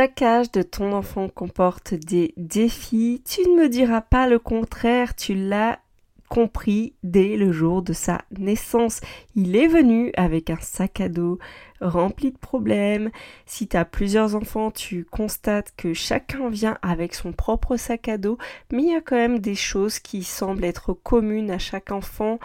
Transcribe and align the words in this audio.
Chaque 0.00 0.22
âge 0.22 0.50
de 0.50 0.62
ton 0.62 0.94
enfant 0.94 1.28
comporte 1.28 1.92
des 1.92 2.32
défis. 2.38 3.22
Tu 3.28 3.42
ne 3.42 3.54
me 3.54 3.68
diras 3.68 4.00
pas 4.00 4.26
le 4.26 4.38
contraire, 4.38 5.14
tu 5.14 5.34
l'as 5.34 5.78
compris 6.30 6.94
dès 7.02 7.36
le 7.36 7.50
jour 7.50 7.82
de 7.82 7.92
sa 7.92 8.22
naissance. 8.38 9.00
Il 9.34 9.56
est 9.56 9.66
venu 9.66 10.12
avec 10.16 10.48
un 10.48 10.60
sac 10.60 11.00
à 11.00 11.08
dos 11.08 11.38
rempli 11.80 12.30
de 12.30 12.38
problèmes. 12.38 13.10
Si 13.46 13.66
tu 13.66 13.76
as 13.76 13.84
plusieurs 13.84 14.36
enfants, 14.36 14.70
tu 14.70 15.04
constates 15.04 15.74
que 15.76 15.92
chacun 15.92 16.48
vient 16.48 16.78
avec 16.82 17.14
son 17.14 17.32
propre 17.32 17.76
sac 17.76 18.08
à 18.08 18.16
dos, 18.16 18.38
mais 18.72 18.82
il 18.82 18.92
y 18.92 18.94
a 18.94 19.00
quand 19.00 19.16
même 19.16 19.40
des 19.40 19.54
choses 19.54 19.98
qui 19.98 20.22
semblent 20.22 20.64
être 20.64 20.92
communes 20.92 21.50
à 21.50 21.58
chaque 21.58 21.90
enfant, 21.90 22.38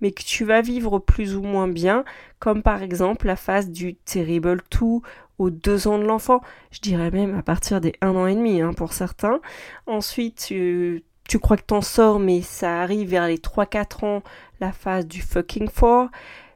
mais 0.00 0.12
que 0.12 0.22
tu 0.22 0.44
vas 0.44 0.60
vivre 0.60 0.98
plus 1.00 1.34
ou 1.36 1.42
moins 1.42 1.68
bien, 1.68 2.04
comme 2.38 2.62
par 2.62 2.82
exemple 2.82 3.26
la 3.26 3.36
phase 3.36 3.70
du 3.70 3.94
terrible 3.94 4.62
tout 4.70 5.02
aux 5.38 5.50
deux 5.50 5.88
ans 5.88 5.98
de 5.98 6.04
l'enfant, 6.04 6.40
je 6.70 6.80
dirais 6.80 7.10
même 7.10 7.36
à 7.36 7.42
partir 7.42 7.80
des 7.80 7.94
un 8.00 8.14
an 8.14 8.26
et 8.26 8.34
demi 8.36 8.60
hein, 8.60 8.72
pour 8.74 8.92
certains. 8.92 9.40
Ensuite, 9.86 10.44
tu, 10.46 11.02
tu 11.32 11.38
crois 11.38 11.56
que 11.56 11.62
t'en 11.62 11.80
sors, 11.80 12.18
mais 12.18 12.42
ça 12.42 12.82
arrive 12.82 13.08
vers 13.08 13.26
les 13.26 13.38
3-4 13.38 14.04
ans, 14.04 14.22
la 14.60 14.70
phase 14.70 15.06
du 15.06 15.22
fucking 15.22 15.70
for. 15.70 16.10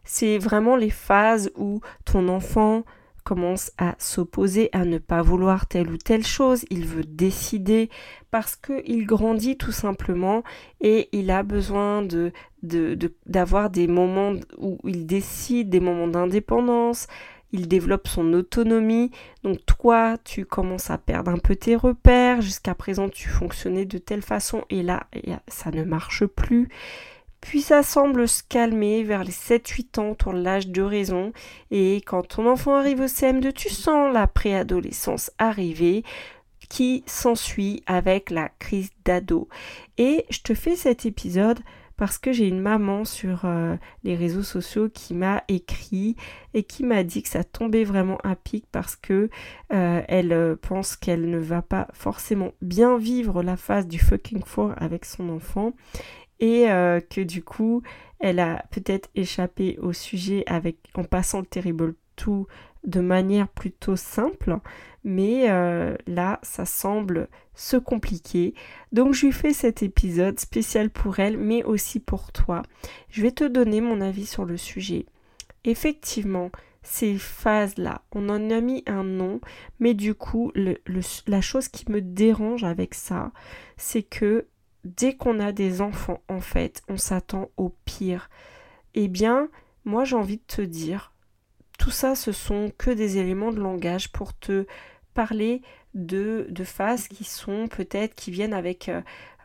C'est 0.05 0.37
vraiment 0.37 0.77
les 0.77 0.91
phases 0.91 1.51
où 1.57 1.81
ton 2.05 2.29
enfant 2.29 2.83
commence 3.25 3.73
à 3.79 3.95
s'opposer, 3.99 4.69
à 4.75 4.85
ne 4.85 4.99
pas 4.99 5.23
vouloir 5.23 5.65
telle 5.67 5.89
ou 5.89 5.97
telle 5.97 6.27
chose, 6.27 6.67
il 6.69 6.85
veut 6.85 7.05
décider 7.05 7.89
parce 8.31 8.55
qu'il 8.55 9.07
grandit 9.07 9.57
tout 9.57 9.73
simplement 9.73 10.43
et 10.83 11.09
il 11.13 11.31
a 11.31 11.43
besoin 11.43 12.03
de 12.03 12.33
d'avoir 13.25 13.71
des 13.71 13.87
moments 13.87 14.35
où 14.59 14.79
il 14.85 15.07
décide, 15.07 15.71
des 15.71 15.81
moments 15.81 16.09
d'indépendance, 16.09 17.07
il 17.53 17.69
développe 17.69 18.09
son 18.09 18.33
autonomie. 18.33 19.11
Donc 19.43 19.65
toi, 19.67 20.17
tu 20.25 20.45
commences 20.45 20.91
à 20.91 20.99
perdre 20.99 21.31
un 21.31 21.39
peu 21.39 21.57
tes 21.57 21.77
repères. 21.77 22.41
Jusqu'à 22.41 22.75
présent, 22.75 23.09
tu 23.09 23.29
fonctionnais 23.29 23.85
de 23.85 23.99
telle 23.99 24.23
façon 24.23 24.65
et 24.71 24.83
là, 24.83 25.07
ça 25.49 25.71
ne 25.71 25.85
marche 25.85 26.27
plus. 26.27 26.69
Puis 27.41 27.61
ça 27.61 27.83
semble 27.83 28.27
se 28.27 28.43
calmer 28.43 29.05
vers 29.05 29.23
les 29.23 29.31
7-8 29.31 30.01
ans, 30.01 30.15
ton 30.15 30.33
l'âge 30.33 30.69
de 30.69 30.83
raison. 30.83 31.33
Et 31.71 32.03
quand 32.05 32.27
ton 32.27 32.51
enfant 32.51 32.75
arrive 32.75 33.01
au 33.01 33.07
CM2, 33.07 33.53
tu 33.53 33.69
sens 33.69 34.13
la 34.13 34.27
préadolescence 34.27 35.31
arriver 35.39 36.03
qui 36.69 37.05
s'ensuit 37.07 37.83
avec 37.87 38.31
la 38.31 38.49
crise 38.59 38.91
d'ado. 39.05 39.49
Et 39.99 40.25
je 40.31 40.41
te 40.41 40.55
fais 40.55 40.75
cet 40.75 41.07
épisode 41.07 41.61
parce 41.97 42.19
que 42.19 42.33
j'ai 42.33 42.47
une 42.47 42.61
maman 42.61 43.05
sur 43.05 43.45
euh, 43.45 43.77
les 44.05 44.15
réseaux 44.15 44.43
sociaux 44.43 44.89
qui 44.93 45.15
m'a 45.15 45.43
écrit 45.49 46.17
et 46.55 46.63
qui 46.63 46.85
m'a 46.85 47.05
dit 47.05 47.23
que 47.23 47.29
ça 47.29 47.45
tombait 47.45 47.85
vraiment 47.85 48.19
à 48.23 48.37
pic 48.37 48.67
parce 48.71 48.97
que 48.97 49.31
euh, 49.73 50.03
elle 50.09 50.33
euh, 50.33 50.57
pense 50.61 50.97
qu'elle 50.97 51.31
ne 51.31 51.39
va 51.39 51.63
pas 51.63 51.89
forcément 51.93 52.53
bien 52.61 52.99
vivre 52.99 53.43
la 53.43 53.57
phase 53.57 53.87
du 53.87 53.99
fucking 53.99 54.43
four 54.45 54.73
avec 54.77 55.05
son 55.05 55.31
enfant 55.31 55.73
et 56.39 56.67
que 57.09 57.23
du 57.23 57.43
coup 57.43 57.83
elle 58.19 58.41
a 58.41 58.63
peut-être 58.71 59.09
échappé 59.15 59.79
au 59.81 59.95
sujet 59.95 60.45
avec 60.47 60.77
en 60.95 61.05
passant 61.05 61.41
le 61.41 61.47
terrible 61.47 61.95
tout 62.15 62.47
de 62.87 63.01
manière 63.01 63.49
plutôt 63.49 63.97
simple, 63.97 64.59
mais 65.05 65.51
euh, 65.51 65.97
là, 66.07 66.41
ça 66.43 66.65
semble 66.65 67.29
se 67.55 67.77
compliquer. 67.77 68.55
Donc, 68.93 69.15
je 69.15 69.27
lui 69.27 69.33
fais 69.33 69.53
cet 69.53 69.83
épisode 69.83 70.41
spécial 70.41 70.91
pour 70.91 71.19
elle, 71.21 71.37
mais 71.37 71.63
aussi 71.65 72.01
pour 72.01 72.33
toi. 72.33 72.63
Je 73.11 73.23
vais 73.23 73.31
te 73.31 73.45
donner 73.45 73.81
mon 73.81 74.01
avis 74.01 74.27
sur 74.27 74.45
le 74.45 74.57
sujet. 74.57 75.07
Effectivement, 75.65 76.51
ces 76.83 77.19
phases-là, 77.19 78.03
on 78.13 78.29
en 78.29 78.51
a 78.51 78.61
mis 78.61 78.85
un 78.87 79.03
nom, 79.03 79.41
mais 79.81 79.95
du 79.95 80.15
coup, 80.15 80.53
la 80.55 81.41
chose 81.41 81.69
qui 81.69 81.91
me 81.91 82.01
dérange 82.01 82.63
avec 82.63 82.95
ça, 82.95 83.33
c'est 83.77 84.05
que 84.05 84.47
dès 84.85 85.17
qu'on 85.17 85.41
a 85.41 85.51
des 85.53 85.81
enfants, 85.81 86.21
en 86.29 86.41
fait, 86.41 86.83
on 86.89 86.97
s'attend 86.97 87.51
au 87.57 87.75
pire. 87.85 88.31
Eh 88.95 89.09
bien, 89.09 89.49
moi, 89.85 90.05
j'ai 90.05 90.17
envie 90.17 90.39
de 90.39 90.47
te 90.47 90.63
dire, 90.63 91.13
tout 91.79 91.91
ça, 91.91 92.15
ce 92.15 92.33
sont 92.33 92.73
que 92.79 92.91
des 92.91 93.19
éléments 93.19 93.53
de 93.53 93.61
langage 93.61 94.11
pour 94.13 94.35
te 94.35 94.67
parler 95.15 95.63
de, 95.95 96.47
de 96.51 96.65
phases 96.65 97.09
qui 97.09 97.25
sont 97.25 97.69
peut-être, 97.69 98.15
qui 98.15 98.31
viennent 98.31 98.55
avec 98.55 98.91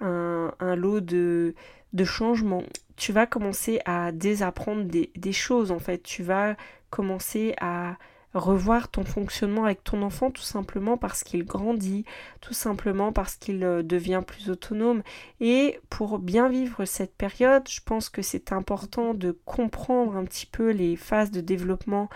euh, 0.01 0.51
un, 0.59 0.75
lot 0.75 0.99
de, 0.99 1.55
de 1.93 2.03
changements. 2.03 2.63
Tu 2.97 3.13
vas 3.13 3.25
commencer 3.25 3.79
à 3.85 4.11
désapprendre 4.11 4.83
des, 4.83 5.11
des 5.15 5.31
choses 5.31 5.71
en 5.71 5.79
fait. 5.79 6.03
Tu 6.03 6.23
vas 6.23 6.55
commencer 6.89 7.55
à 7.61 7.97
revoir 8.33 8.89
ton 8.89 9.03
fonctionnement 9.03 9.65
avec 9.65 9.83
ton 9.83 10.01
enfant 10.01 10.31
tout 10.31 10.41
simplement 10.41 10.97
parce 10.97 11.23
qu'il 11.23 11.43
grandit, 11.43 12.05
tout 12.39 12.53
simplement 12.53 13.11
parce 13.11 13.35
qu'il 13.35 13.63
euh, 13.63 13.83
devient 13.83 14.21
plus 14.25 14.49
autonome. 14.49 15.03
Et 15.39 15.79
pour 15.89 16.19
bien 16.19 16.49
vivre 16.49 16.85
cette 16.85 17.15
période, 17.15 17.67
je 17.69 17.81
pense 17.85 18.09
que 18.09 18.21
c'est 18.21 18.51
important 18.51 19.13
de 19.13 19.37
comprendre 19.45 20.15
un 20.15 20.23
petit 20.23 20.45
peu 20.45 20.71
les 20.71 20.95
phases 20.95 21.31
de 21.31 21.41
développement 21.41 22.09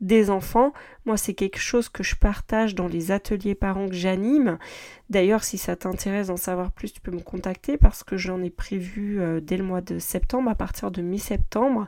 des 0.00 0.30
enfants. 0.30 0.72
Moi, 1.04 1.16
c'est 1.16 1.34
quelque 1.34 1.58
chose 1.58 1.88
que 1.88 2.02
je 2.02 2.16
partage 2.16 2.74
dans 2.74 2.88
les 2.88 3.10
ateliers 3.10 3.54
parents 3.54 3.88
que 3.88 3.94
j'anime. 3.94 4.58
D'ailleurs, 5.10 5.44
si 5.44 5.58
ça 5.58 5.76
t'intéresse 5.76 6.28
d'en 6.28 6.36
savoir 6.36 6.72
plus, 6.72 6.92
tu 6.92 7.00
peux 7.00 7.10
me 7.10 7.20
contacter 7.20 7.76
parce 7.76 8.02
que 8.02 8.16
j'en 8.16 8.42
ai 8.42 8.50
prévu 8.50 9.20
euh, 9.20 9.40
dès 9.40 9.58
le 9.58 9.64
mois 9.64 9.82
de 9.82 9.98
septembre, 9.98 10.50
à 10.50 10.54
partir 10.54 10.90
de 10.90 11.02
mi-septembre. 11.02 11.86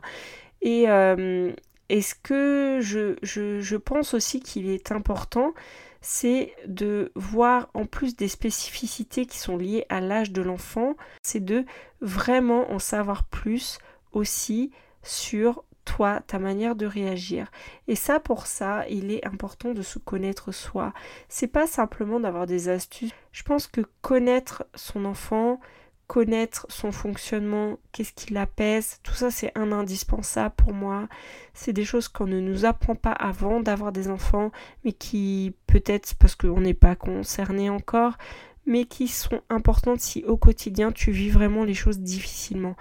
Et, 0.61 0.89
euh, 0.89 1.51
et 1.93 2.01
ce 2.01 2.15
que 2.15 2.79
je, 2.81 3.17
je, 3.21 3.75
pense 3.75 4.15
aussi 4.15 4.39
qu'il 4.39 4.67
est 4.67 4.91
important, 4.91 5.53
c'est 6.01 6.55
de 6.65 7.11
voir 7.13 7.69
en 7.75 7.85
plus 7.85 8.15
des 8.15 8.27
spécificités 8.27 9.27
qui 9.27 9.37
sont 9.37 9.57
liées 9.57 9.85
à 9.89 10.01
l'âge 10.01 10.31
de 10.31 10.41
l'enfant, 10.41 10.95
c'est 11.21 11.45
de 11.45 11.65
vraiment 12.01 12.71
en 12.71 12.79
savoir 12.79 13.25
plus 13.25 13.77
aussi 14.11 14.71
sur 15.03 15.63
toi, 15.85 16.21
ta 16.25 16.39
manière 16.39 16.75
de 16.75 16.87
réagir. 16.87 17.51
Et 17.87 17.95
ça, 17.95 18.19
pour 18.19 18.47
ça, 18.47 18.87
il 18.89 19.11
est 19.11 19.23
important 19.23 19.75
de 19.75 19.83
se 19.83 19.99
connaître 19.99 20.51
soi. 20.51 20.93
C'est 21.29 21.45
pas 21.45 21.67
simplement 21.67 22.19
d'avoir 22.19 22.47
des 22.47 22.69
astuces. 22.69 23.11
Je 23.31 23.43
pense 23.43 23.67
que 23.67 23.81
connaître 24.01 24.65
son 24.73 25.05
enfant, 25.05 25.59
connaître 26.07 26.65
son 26.69 26.91
fonctionnement, 26.91 27.79
qu'est-ce 27.91 28.13
qui 28.13 28.33
l'apaise, 28.33 28.99
tout 29.03 29.13
ça 29.13 29.31
c'est 29.31 29.51
un 29.57 29.71
indispensable 29.71 30.55
pour 30.55 30.73
moi. 30.73 31.07
C'est 31.53 31.73
des 31.73 31.85
choses 31.85 32.07
qu'on 32.07 32.27
ne 32.27 32.39
nous 32.39 32.65
apprend 32.65 32.95
pas 32.95 33.11
avant 33.11 33.61
d'avoir 33.61 33.91
des 33.91 34.09
enfants, 34.09 34.51
mais 34.83 34.91
qui 34.91 35.55
peut-être 35.67 36.15
parce 36.15 36.35
qu'on 36.35 36.61
n'est 36.61 36.73
pas 36.73 36.95
concerné 36.95 37.69
encore, 37.69 38.17
mais 38.65 38.85
qui 38.85 39.07
sont 39.07 39.41
importantes 39.49 40.01
si 40.01 40.23
au 40.25 40.37
quotidien 40.37 40.91
tu 40.91 41.11
vis 41.11 41.29
vraiment 41.29 41.63
les 41.63 41.73
choses 41.73 41.99
difficilement. 41.99 42.75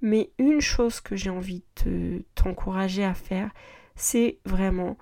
Mais 0.00 0.30
une 0.38 0.60
chose 0.60 1.00
que 1.00 1.16
j'ai 1.16 1.30
envie 1.30 1.64
de 1.84 2.24
t'encourager 2.34 3.04
à 3.04 3.14
faire, 3.14 3.50
c'est 3.96 4.38
vraiment 4.44 4.96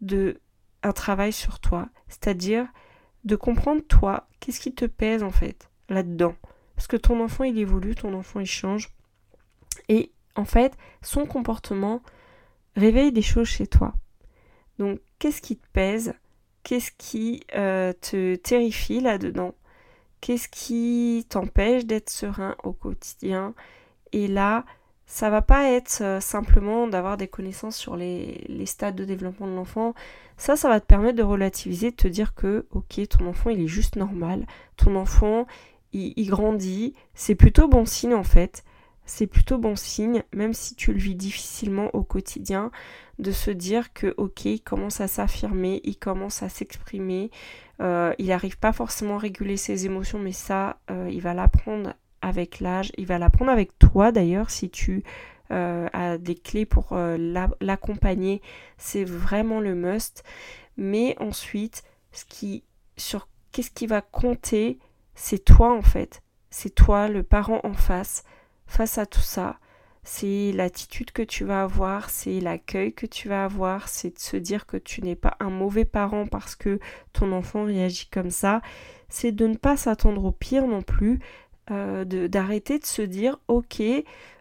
de 0.00 0.40
un 0.82 0.92
travail 0.92 1.32
sur 1.32 1.60
toi, 1.60 1.88
c'est-à-dire 2.08 2.66
de 3.24 3.36
comprendre 3.36 3.82
toi, 3.82 4.28
qu'est-ce 4.40 4.60
qui 4.60 4.74
te 4.74 4.84
pèse 4.84 5.22
en 5.22 5.30
fait 5.30 5.70
là-dedans 5.88 6.34
parce 6.76 6.86
que 6.86 6.96
ton 6.96 7.22
enfant, 7.22 7.44
il 7.44 7.58
évolue, 7.58 7.94
ton 7.94 8.14
enfant, 8.14 8.40
il 8.40 8.46
change. 8.46 8.90
Et 9.88 10.12
en 10.36 10.44
fait, 10.44 10.76
son 11.02 11.26
comportement 11.26 12.02
réveille 12.76 13.12
des 13.12 13.22
choses 13.22 13.48
chez 13.48 13.66
toi. 13.66 13.94
Donc, 14.78 15.00
qu'est-ce 15.18 15.40
qui 15.40 15.56
te 15.56 15.66
pèse? 15.72 16.14
Qu'est-ce 16.62 16.90
qui 16.96 17.44
euh, 17.54 17.92
te 17.92 18.34
terrifie 18.36 19.00
là-dedans? 19.00 19.54
Qu'est-ce 20.20 20.48
qui 20.48 21.26
t'empêche 21.28 21.84
d'être 21.84 22.10
serein 22.10 22.56
au 22.64 22.72
quotidien? 22.72 23.54
Et 24.12 24.26
là, 24.26 24.64
ça 25.06 25.28
va 25.28 25.42
pas 25.42 25.70
être 25.70 25.98
euh, 26.00 26.20
simplement 26.20 26.88
d'avoir 26.88 27.16
des 27.16 27.28
connaissances 27.28 27.76
sur 27.76 27.94
les, 27.94 28.44
les, 28.48 28.66
stades 28.66 28.96
de 28.96 29.04
développement 29.04 29.46
de 29.46 29.54
l'enfant. 29.54 29.94
Ça, 30.38 30.56
ça 30.56 30.68
va 30.68 30.80
te 30.80 30.86
permettre 30.86 31.18
de 31.18 31.22
relativiser, 31.22 31.90
de 31.90 31.96
te 31.96 32.08
dire 32.08 32.34
que, 32.34 32.66
ok, 32.70 33.06
ton 33.08 33.26
enfant, 33.28 33.50
il 33.50 33.60
est 33.60 33.68
juste 33.68 33.96
normal. 33.96 34.46
Ton 34.76 34.96
enfant, 34.96 35.46
il, 35.94 36.28
grandit, 36.28 36.94
c'est 37.14 37.34
plutôt 37.34 37.68
bon 37.68 37.86
signe 37.86 38.14
en 38.14 38.24
fait. 38.24 38.64
c'est 39.06 39.26
plutôt 39.26 39.58
bon 39.58 39.76
signe, 39.76 40.22
même 40.32 40.54
si 40.54 40.74
tu 40.74 40.92
le 40.92 40.98
vis 40.98 41.14
difficilement 41.14 41.90
au 41.94 42.02
quotidien, 42.02 42.70
de 43.18 43.32
se 43.32 43.50
dire 43.50 43.92
que 43.92 44.14
ok, 44.16 44.46
il 44.46 44.62
commence 44.62 45.00
à 45.00 45.08
s'affirmer, 45.08 45.80
il 45.84 45.96
commence 45.96 46.42
à 46.42 46.48
s'exprimer, 46.48 47.30
euh, 47.80 48.14
il 48.18 48.28
n'arrive 48.28 48.58
pas 48.58 48.72
forcément 48.72 49.16
à 49.16 49.18
réguler 49.18 49.56
ses 49.56 49.86
émotions, 49.86 50.18
mais 50.18 50.32
ça, 50.32 50.80
euh, 50.90 51.08
il 51.12 51.20
va 51.20 51.34
l'apprendre 51.34 51.92
avec 52.22 52.60
l'âge, 52.60 52.92
il 52.96 53.06
va 53.06 53.18
l'apprendre 53.18 53.50
avec 53.50 53.78
toi 53.78 54.10
d'ailleurs 54.10 54.50
si 54.50 54.70
tu 54.70 55.04
euh, 55.50 55.86
as 55.92 56.16
des 56.16 56.34
clés 56.34 56.64
pour 56.64 56.96
l'accompagner, 56.96 58.40
c'est 58.78 59.04
vraiment 59.04 59.60
le 59.60 59.74
must. 59.74 60.24
Mais 60.76 61.14
ensuite, 61.20 61.84
ce 62.10 62.24
qui, 62.24 62.64
sur 62.96 63.28
qu'est-ce 63.52 63.70
qui 63.70 63.86
va 63.86 64.00
compter, 64.00 64.78
c'est 65.14 65.44
toi 65.44 65.72
en 65.76 65.82
fait, 65.82 66.22
c'est 66.50 66.74
toi 66.74 67.08
le 67.08 67.22
parent 67.22 67.60
en 67.64 67.74
face. 67.74 68.24
Face 68.66 68.98
à 68.98 69.06
tout 69.06 69.20
ça, 69.20 69.58
c'est 70.04 70.52
l'attitude 70.52 71.12
que 71.12 71.22
tu 71.22 71.44
vas 71.44 71.62
avoir, 71.62 72.10
c'est 72.10 72.40
l'accueil 72.40 72.92
que 72.92 73.06
tu 73.06 73.28
vas 73.28 73.44
avoir, 73.44 73.88
c'est 73.88 74.14
de 74.14 74.18
se 74.18 74.36
dire 74.36 74.66
que 74.66 74.76
tu 74.76 75.02
n'es 75.02 75.16
pas 75.16 75.36
un 75.40 75.50
mauvais 75.50 75.84
parent 75.84 76.26
parce 76.26 76.54
que 76.54 76.78
ton 77.12 77.32
enfant 77.32 77.64
réagit 77.64 78.08
comme 78.10 78.30
ça, 78.30 78.60
c'est 79.08 79.32
de 79.32 79.46
ne 79.46 79.56
pas 79.56 79.76
s'attendre 79.76 80.24
au 80.24 80.32
pire 80.32 80.66
non 80.66 80.82
plus, 80.82 81.20
euh, 81.70 82.04
d'arrêter 82.04 82.78
de, 82.78 82.84
se 82.84 83.02
dire 83.02 83.38
ok 83.48 83.82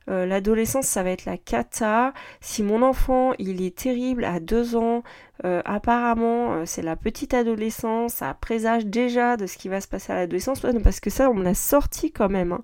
euh, 0.09 0.25
l'adolescence 0.25 0.85
ça 0.85 1.01
va 1.01 1.11
être 1.11 1.23
la 1.23 1.37
cata. 1.37 2.13
Si 2.41 2.61
mon 2.63 2.81
enfant 2.81 3.33
il 3.39 3.61
est 3.61 3.77
terrible 3.77 4.25
à 4.25 4.41
deux 4.41 4.75
ans 4.75 5.03
euh, 5.45 5.61
apparemment 5.63 6.65
c'est 6.65 6.81
la 6.81 6.95
petite 6.95 7.33
adolescence 7.33 8.15
ça 8.15 8.33
présage 8.33 8.85
déjà 8.85 9.37
de 9.37 9.47
ce 9.47 9.57
qui 9.57 9.69
va 9.69 9.79
se 9.79 9.87
passer 9.87 10.11
à 10.11 10.15
l'adolescence 10.17 10.59
parce 10.83 10.99
que 10.99 11.09
ça 11.09 11.29
on 11.29 11.33
me 11.33 11.43
l'a 11.43 11.53
sorti 11.53 12.11
quand 12.11 12.29
même 12.29 12.51
hein. 12.51 12.61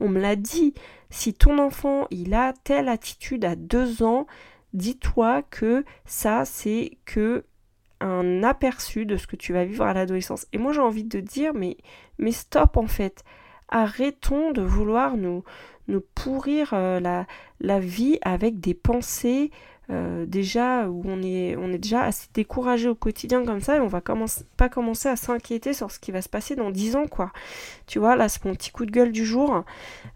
on 0.00 0.08
me 0.08 0.20
l'a 0.20 0.36
dit 0.36 0.74
si 1.08 1.32
ton 1.32 1.58
enfant 1.58 2.06
il 2.10 2.34
a 2.34 2.52
telle 2.64 2.88
attitude 2.88 3.46
à 3.46 3.56
deux 3.56 4.02
ans 4.02 4.26
dis-toi 4.74 5.42
que 5.42 5.84
ça 6.04 6.44
c'est 6.44 6.98
que 7.06 7.44
un 8.02 8.42
aperçu 8.42 9.06
de 9.06 9.16
ce 9.16 9.26
que 9.26 9.36
tu 9.36 9.52
vas 9.52 9.64
vivre 9.64 9.84
à 9.84 9.94
l'adolescence. 9.94 10.46
Et 10.52 10.58
moi 10.58 10.72
j'ai 10.72 10.80
envie 10.80 11.04
de 11.04 11.20
dire 11.20 11.54
mais 11.54 11.76
mais 12.18 12.32
stop 12.32 12.76
en 12.76 12.86
fait 12.86 13.24
arrêtons 13.72 14.52
de 14.52 14.62
vouloir 14.62 15.16
nous, 15.16 15.42
nous 15.88 16.02
pourrir 16.14 16.70
euh, 16.74 17.00
la, 17.00 17.80
vie 17.80 18.18
avec 18.22 18.60
des 18.60 18.74
pensées 18.74 19.50
euh, 19.90 20.26
déjà 20.26 20.88
où 20.88 21.02
on 21.04 21.22
est, 21.22 21.56
on 21.56 21.72
est 21.72 21.78
déjà 21.78 22.02
assez 22.02 22.28
découragé 22.32 22.88
au 22.88 22.94
quotidien 22.94 23.44
comme 23.44 23.60
ça 23.60 23.76
et 23.76 23.80
on 23.80 23.88
va 23.88 24.00
commencer, 24.00 24.44
pas 24.56 24.68
commencer 24.68 25.08
à 25.08 25.16
s'inquiéter 25.16 25.72
sur 25.72 25.90
ce 25.90 25.98
qui 25.98 26.12
va 26.12 26.22
se 26.22 26.28
passer 26.28 26.54
dans 26.54 26.70
10 26.70 26.96
ans 26.96 27.06
quoi. 27.08 27.32
Tu 27.86 27.98
vois, 27.98 28.14
là 28.14 28.28
c'est 28.28 28.44
mon 28.44 28.54
petit 28.54 28.70
coup 28.70 28.86
de 28.86 28.92
gueule 28.92 29.10
du 29.10 29.24
jour. 29.24 29.64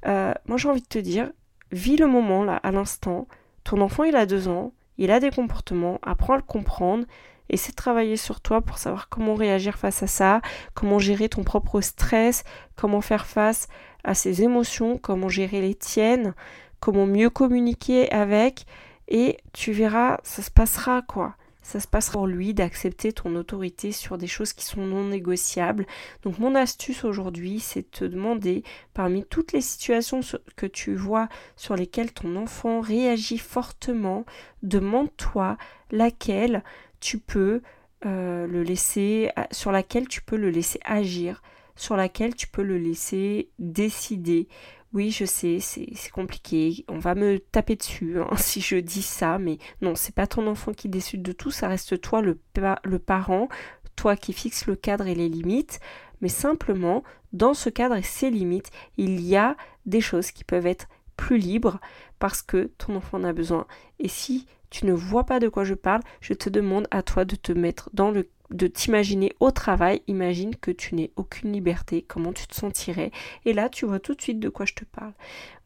Euh, 0.07 0.33
moi 0.47 0.57
j'ai 0.59 0.69
envie 0.69 0.83
de 0.83 0.87
te 0.87 0.99
dire, 0.99 1.33
vis 1.73 1.97
le 1.97 2.07
moment 2.07 2.45
là, 2.45 2.57
à 2.57 2.71
l'instant. 2.71 3.27
Ton 3.65 3.81
enfant 3.81 4.05
il 4.05 4.15
a 4.15 4.27
2 4.27 4.49
ans, 4.49 4.73
il 4.99 5.11
a 5.11 5.19
des 5.19 5.31
comportements, 5.31 5.99
apprends 6.03 6.35
à 6.35 6.37
le 6.37 6.43
comprendre 6.43 7.05
Essaie 7.49 7.71
de 7.71 7.77
travailler 7.77 8.17
sur 8.17 8.41
toi 8.41 8.61
pour 8.61 8.79
savoir 8.79 9.09
comment 9.09 9.35
réagir 9.35 9.79
face 9.79 10.03
à 10.03 10.07
ça, 10.07 10.41
comment 10.75 10.99
gérer 10.99 11.29
ton 11.29 11.45
propre 11.45 11.81
stress, 11.81 12.45
comment 12.75 13.01
faire 13.01 13.27
face 13.27 13.69
à 14.05 14.15
ses 14.15 14.43
émotions, 14.43 14.99
comment 14.99 15.29
gérer 15.29 15.61
les 15.61 15.75
tiennes, 15.75 16.35
comment 16.81 17.07
mieux 17.07 17.31
communiquer 17.31 18.11
avec. 18.13 18.67
Et 19.09 19.39
tu 19.53 19.73
verras, 19.73 20.19
ça 20.25 20.43
se 20.43 20.51
passera 20.51 21.03
quoi 21.03 21.37
ça 21.67 21.81
se 21.81 21.89
passe 21.89 22.11
pour 22.11 22.29
lui 22.29 22.55
d'accepter 22.55 23.13
ton 23.13 23.35
autorité 23.35 23.91
sur 23.91 24.19
des 24.19 24.29
choses 24.29 24.53
qui 24.53 24.65
sont 24.65 24.87
non 24.87 25.03
négociables. 25.03 25.85
Donc 26.23 26.39
mon 26.39 26.55
astuce 26.55 27.03
aujourd'hui, 27.03 27.59
c'est 27.59 27.83
de 27.83 27.89
te 27.91 28.05
demander, 28.05 28.63
parmi 28.95 29.25
toutes 29.25 29.51
les 29.51 29.61
situations 29.61 30.21
que 30.55 30.67
tu 30.67 30.95
vois 30.95 31.29
sur 31.57 31.75
lesquelles 31.75 32.13
ton 32.13 32.37
enfant 32.37 32.81
réagit 32.81 33.39
fortement, 33.39 34.25
demande-toi 34.63 35.57
laquelle 35.91 36.63
tu 37.07 37.19
peux 37.21 37.63
euh, 38.05 38.49
le 38.49 38.65
laisser, 38.65 39.31
sur 39.53 39.71
laquelle 39.71 40.09
tu 40.09 40.23
peux 40.23 40.37
le 40.37 40.51
laisser 40.51 40.81
agir, 40.85 41.41
sur 41.77 41.97
laquelle 41.97 42.35
tu 42.35 42.49
peux 42.49 42.65
le 42.65 42.79
laisser 42.79 43.49
décider. 43.61 44.49
Oui, 44.93 45.13
je 45.13 45.25
sais, 45.25 45.61
c'est 45.61 46.11
compliqué. 46.11 46.85
On 46.89 46.99
va 46.99 47.15
me 47.15 47.39
taper 47.39 47.77
dessus 47.77 48.19
hein, 48.19 48.29
si 48.37 48.61
je 48.61 48.75
dis 48.79 49.03
ça, 49.03 49.39
mais 49.39 49.59
non, 49.83 49.95
c'est 49.95 50.17
pas 50.17 50.27
ton 50.27 50.49
enfant 50.49 50.73
qui 50.73 50.89
décide 50.89 51.23
de 51.23 51.31
tout, 51.31 51.53
ça 51.53 51.69
reste 51.69 52.01
toi 52.01 52.23
le, 52.23 52.41
le 52.83 52.99
parent, 52.99 53.49
toi 53.95 54.17
qui 54.17 54.33
fixes 54.33 54.67
le 54.67 54.75
cadre 54.75 55.07
et 55.07 55.15
les 55.15 55.29
limites. 55.29 55.79
Mais 56.21 56.29
simplement, 56.29 57.05
dans 57.33 57.55
ce 57.55 57.71
cadre 57.71 57.95
et 57.95 58.03
ses 58.03 58.31
limites, 58.31 58.73
il 58.97 59.21
y 59.21 59.37
a 59.37 59.57
des 59.85 60.01
choses 60.01 60.33
qui 60.33 60.43
peuvent 60.43 60.67
être 60.67 60.89
plus 61.17 61.39
libres 61.39 61.79
parce 62.19 62.43
que 62.43 62.73
ton 62.79 62.97
enfant 62.97 63.19
en 63.19 63.25
a 63.25 63.33
besoin. 63.33 63.69
Et 64.01 64.09
si 64.09 64.49
tu 64.71 64.87
ne 64.87 64.93
vois 64.93 65.25
pas 65.25 65.41
de 65.41 65.49
quoi 65.49 65.65
je 65.65 65.75
parle, 65.75 66.03
je 66.21 66.35
te 66.35 66.49
demande 66.49 66.87
à 66.91 67.03
toi 67.03 67.25
de 67.25 67.37
te 67.37 67.53
mettre 67.53 67.91
dans 67.93 68.11
le 68.11 68.29
de 68.51 68.67
t'imaginer 68.67 69.33
au 69.41 69.51
travail, 69.51 70.03
imagine 70.07 70.55
que 70.55 70.71
tu 70.71 70.95
n'es 70.95 71.11
aucune 71.17 71.53
liberté, 71.53 72.05
comment 72.07 72.33
tu 72.33 72.47
te 72.47 72.55
sentirais, 72.55 73.11
et 73.45 73.53
là 73.53 73.69
tu 73.69 73.87
vois 73.87 73.99
tout 73.99 74.15
de 74.15 74.23
suite 74.23 74.39
de 74.39 74.49
quoi 74.49 74.67
je 74.67 74.75
te 74.75 74.85
parle. 74.85 75.13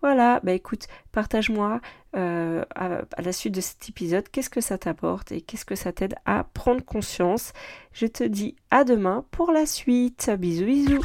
Voilà, 0.00 0.40
bah 0.42 0.52
écoute, 0.52 0.86
partage-moi 1.12 1.80
euh, 2.16 2.64
à, 2.74 3.02
la 3.22 3.32
suite 3.32 3.54
de 3.54 3.60
cet 3.60 3.88
épisode 3.88 4.28
qu'est-ce 4.30 4.50
que 4.50 4.60
ça 4.60 4.78
t'apporte 4.78 5.30
et 5.30 5.42
qu'est-ce 5.42 5.64
que 5.64 5.74
ça 5.74 5.92
t'aide 5.92 6.14
à 6.24 6.44
prendre 6.44 6.82
conscience. 6.84 7.52
Je 7.92 8.06
te 8.06 8.24
dis 8.24 8.56
à 8.70 8.84
demain 8.84 9.24
pour 9.30 9.52
la 9.52 9.66
suite. 9.66 10.30
Bisous 10.38 10.64
bisous. 10.64 11.02